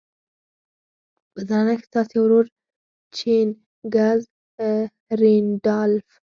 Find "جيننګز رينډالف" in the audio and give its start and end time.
3.15-6.07